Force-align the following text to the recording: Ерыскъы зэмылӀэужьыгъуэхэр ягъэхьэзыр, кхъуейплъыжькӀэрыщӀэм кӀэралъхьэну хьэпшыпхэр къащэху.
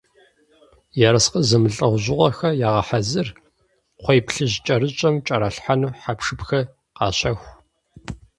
Ерыскъы 1.07 1.41
зэмылӀэужьыгъуэхэр 1.49 2.57
ягъэхьэзыр, 2.67 3.27
кхъуейплъыжькӀэрыщӀэм 3.97 5.15
кӀэралъхьэну 5.25 5.95
хьэпшыпхэр 6.01 6.63
къащэху. 6.97 7.49